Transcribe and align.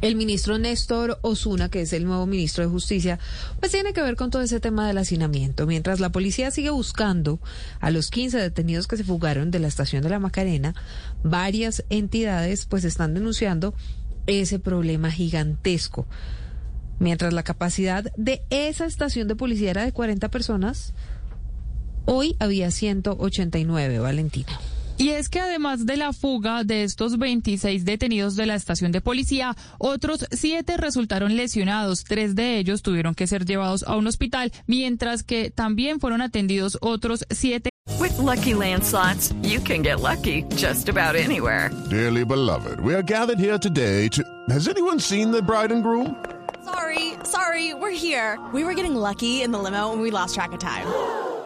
el 0.00 0.16
ministro 0.16 0.58
Néstor 0.58 1.18
Osuna, 1.22 1.68
que 1.68 1.82
es 1.82 1.92
el 1.92 2.04
nuevo 2.04 2.26
ministro 2.26 2.64
de 2.64 2.70
Justicia, 2.70 3.18
pues 3.60 3.72
tiene 3.72 3.92
que 3.92 4.02
ver 4.02 4.16
con 4.16 4.30
todo 4.30 4.42
ese 4.42 4.60
tema 4.60 4.86
del 4.86 4.98
hacinamiento. 4.98 5.66
Mientras 5.66 6.00
la 6.00 6.10
policía 6.10 6.50
sigue 6.50 6.70
buscando 6.70 7.40
a 7.80 7.90
los 7.90 8.10
15 8.10 8.38
detenidos 8.38 8.86
que 8.86 8.96
se 8.96 9.04
fugaron 9.04 9.50
de 9.50 9.58
la 9.58 9.68
estación 9.68 10.02
de 10.02 10.10
la 10.10 10.18
Macarena, 10.18 10.74
varias 11.22 11.84
entidades 11.90 12.66
pues 12.66 12.84
están 12.84 13.14
denunciando 13.14 13.74
ese 14.26 14.58
problema 14.58 15.10
gigantesco. 15.10 16.06
Mientras 16.98 17.32
la 17.32 17.42
capacidad 17.42 18.04
de 18.16 18.42
esa 18.50 18.86
estación 18.86 19.28
de 19.28 19.36
policía 19.36 19.70
era 19.70 19.84
de 19.84 19.92
40 19.92 20.30
personas, 20.30 20.94
hoy 22.06 22.36
había 22.38 22.70
189, 22.70 23.98
Valentina. 23.98 24.58
Y 24.98 25.10
es 25.10 25.28
que 25.28 25.40
además 25.40 25.84
de 25.84 25.98
la 25.98 26.12
fuga 26.14 26.64
de 26.64 26.82
estos 26.82 27.18
26 27.18 27.84
detenidos 27.84 28.34
de 28.34 28.46
la 28.46 28.54
estación 28.54 28.92
de 28.92 29.02
policía, 29.02 29.54
otros 29.78 30.26
siete 30.30 30.78
resultaron 30.78 31.36
lesionados. 31.36 32.04
Tres 32.04 32.34
de 32.34 32.58
ellos 32.58 32.80
tuvieron 32.82 33.14
que 33.14 33.26
ser 33.26 33.44
llevados 33.44 33.84
a 33.86 33.96
un 33.96 34.06
hospital, 34.06 34.52
mientras 34.66 35.22
que 35.22 35.50
también 35.50 36.00
fueron 36.00 36.22
atendidos 36.22 36.78
otros 36.80 37.26
siete. 37.30 37.68
With 38.00 38.18
lucky 38.18 38.52
landslots, 38.54 39.34
you 39.42 39.60
can 39.60 39.82
get 39.82 40.00
lucky 40.00 40.44
just 40.56 40.88
about 40.88 41.14
anywhere. 41.14 41.70
Dearly 41.90 42.24
beloved, 42.24 42.80
we 42.80 42.94
are 42.94 43.02
gathered 43.02 43.38
here 43.38 43.58
today 43.58 44.08
to. 44.08 44.22
Has 44.48 44.66
anyone 44.66 44.98
seen 44.98 45.30
the 45.30 45.42
bride 45.42 45.72
and 45.72 45.82
groom? 45.82 46.16
Sorry, 46.64 47.12
sorry, 47.22 47.74
we're 47.74 47.90
here. 47.96 48.38
We 48.52 48.64
were 48.64 48.74
getting 48.74 48.96
lucky 48.96 49.42
in 49.42 49.52
the 49.52 49.58
limo 49.58 49.92
and 49.92 50.00
we 50.00 50.10
lost 50.10 50.34
track 50.34 50.52
of 50.52 50.58
time. 50.58 50.86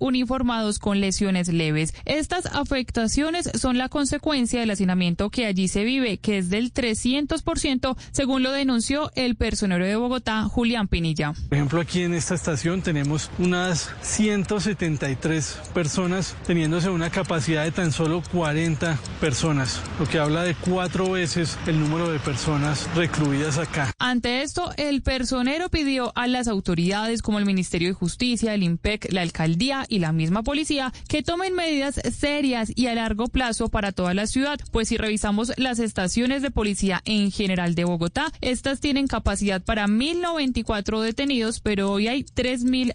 Uniformados 0.00 0.78
con 0.80 1.00
lesiones 1.00 1.48
leves. 1.48 1.94
Estas 2.04 2.46
afectaciones 2.46 3.48
son 3.54 3.78
la 3.78 3.88
consecuencia 3.88 4.58
del 4.58 4.70
hacinamiento 4.70 5.30
que 5.30 5.46
allí 5.46 5.68
se 5.68 5.84
vive, 5.84 6.18
que 6.18 6.38
es 6.38 6.50
del 6.50 6.72
300%, 6.72 7.96
según 8.10 8.42
lo 8.42 8.50
denunció 8.50 9.12
el 9.14 9.36
personero 9.36 9.84
de 9.84 9.94
Bogotá, 9.96 10.44
Julián 10.44 10.88
Pinilla. 10.88 11.34
Por 11.48 11.56
ejemplo, 11.56 11.80
aquí 11.80 12.02
en 12.02 12.14
esta 12.14 12.34
estación 12.34 12.82
tenemos 12.82 13.30
unas 13.38 13.90
173 14.02 15.58
personas 15.72 16.36
teniéndose 16.46 16.90
una 16.90 17.10
capacidad 17.10 17.64
de 17.64 17.70
tan 17.70 17.92
solo 17.92 18.22
40 18.32 18.98
personas, 19.20 19.80
lo 19.98 20.06
que 20.06 20.18
habla 20.18 20.42
de 20.42 20.54
cuatro 20.54 21.10
veces 21.10 21.58
el 21.66 21.78
número 21.78 22.10
de 22.10 22.18
personas 22.18 22.88
recluidas 22.94 23.58
acá. 23.58 23.92
Ante 23.98 24.42
esto, 24.42 24.72
el 24.76 25.02
personero 25.02 25.68
pidió 25.68 26.12
a 26.14 26.26
las 26.26 26.48
autoridades 26.48 27.22
como 27.22 27.38
el 27.38 27.44
Ministerio 27.44 27.88
de 27.88 27.94
Justicia, 27.94 28.54
el 28.54 28.62
IMPEC, 28.62 29.12
la 29.12 29.22
alcaldía 29.22 29.86
y 29.90 29.98
la 29.98 30.12
misma 30.12 30.42
policía 30.42 30.92
que 31.08 31.22
tomen 31.22 31.54
medidas 31.54 32.00
serias 32.16 32.72
y 32.74 32.86
a 32.86 32.94
largo 32.94 33.28
plazo 33.28 33.68
para 33.68 33.92
toda 33.92 34.14
la 34.14 34.26
ciudad, 34.26 34.58
pues 34.70 34.88
si 34.88 34.96
revisamos 34.96 35.52
las 35.58 35.78
estaciones 35.78 36.40
de 36.40 36.50
policía 36.50 37.02
en 37.04 37.30
general 37.30 37.74
de 37.74 37.84
Bogotá, 37.84 38.32
estas 38.40 38.80
tienen 38.80 39.06
capacidad 39.06 39.62
para 39.62 39.86
1.094 39.86 41.00
detenidos, 41.00 41.60
pero 41.60 41.90
hoy 41.92 42.08
hay 42.08 42.22
3.000 42.22 42.94